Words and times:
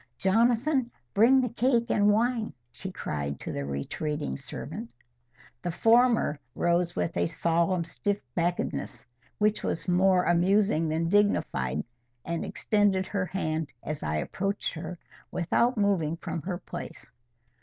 "Jonathan, 0.17 0.89
bring 1.13 1.41
the 1.41 1.49
cake 1.49 1.91
and 1.91 2.11
wine," 2.11 2.51
she 2.71 2.91
cried 2.91 3.39
to 3.39 3.51
the 3.51 3.63
retreating 3.63 4.35
servant. 4.35 4.89
The 5.61 5.69
former 5.69 6.39
rose 6.55 6.95
with 6.95 7.15
a 7.15 7.27
solemn 7.27 7.85
stiff 7.85 8.19
backedness, 8.35 9.05
which 9.37 9.61
was 9.63 9.87
more 9.87 10.23
amusing 10.23 10.89
than 10.89 11.07
dignified, 11.07 11.83
and 12.25 12.43
extended 12.43 13.05
her 13.05 13.27
hand 13.27 13.73
as 13.83 14.01
I 14.01 14.15
approached 14.15 14.73
her, 14.73 14.97
without 15.29 15.77
moving 15.77 16.17
from 16.17 16.41
her 16.41 16.57
place. 16.57 17.11